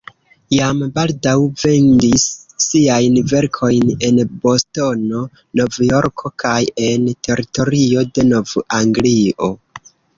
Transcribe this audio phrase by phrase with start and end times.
[0.59, 2.25] Jam baldaŭ vendis
[2.69, 5.23] siajn verkojn en Bostono,
[5.63, 6.59] Nov-Jorko kaj
[6.91, 9.57] en teritorio de Nov-Anglio.